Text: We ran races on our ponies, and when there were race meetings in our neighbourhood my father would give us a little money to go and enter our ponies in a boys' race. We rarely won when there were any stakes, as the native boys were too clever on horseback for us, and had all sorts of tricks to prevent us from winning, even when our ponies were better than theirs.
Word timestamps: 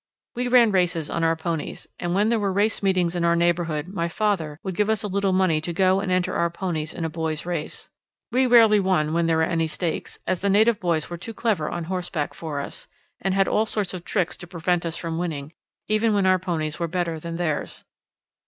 We 0.33 0.47
ran 0.47 0.71
races 0.71 1.11
on 1.11 1.23
our 1.23 1.35
ponies, 1.35 1.85
and 1.99 2.15
when 2.15 2.29
there 2.29 2.39
were 2.39 2.51
race 2.51 2.81
meetings 2.81 3.15
in 3.15 3.23
our 3.23 3.35
neighbourhood 3.35 3.87
my 3.87 4.09
father 4.09 4.57
would 4.63 4.75
give 4.75 4.89
us 4.89 5.03
a 5.03 5.07
little 5.07 5.31
money 5.31 5.61
to 5.61 5.73
go 5.73 5.99
and 5.99 6.11
enter 6.11 6.33
our 6.33 6.49
ponies 6.49 6.91
in 6.91 7.05
a 7.05 7.07
boys' 7.07 7.45
race. 7.45 7.87
We 8.31 8.47
rarely 8.47 8.79
won 8.79 9.13
when 9.13 9.27
there 9.27 9.37
were 9.37 9.43
any 9.43 9.67
stakes, 9.67 10.17
as 10.25 10.41
the 10.41 10.49
native 10.49 10.79
boys 10.79 11.11
were 11.11 11.19
too 11.19 11.35
clever 11.35 11.69
on 11.69 11.83
horseback 11.83 12.33
for 12.33 12.59
us, 12.61 12.87
and 13.19 13.35
had 13.35 13.47
all 13.47 13.67
sorts 13.67 13.93
of 13.93 14.03
tricks 14.03 14.35
to 14.37 14.47
prevent 14.47 14.87
us 14.87 14.97
from 14.97 15.19
winning, 15.19 15.53
even 15.87 16.15
when 16.15 16.25
our 16.25 16.39
ponies 16.39 16.79
were 16.79 16.87
better 16.87 17.19
than 17.19 17.37
theirs. 17.37 17.83